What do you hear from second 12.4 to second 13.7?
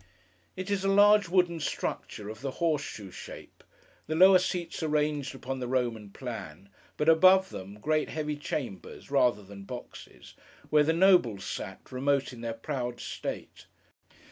their proud state.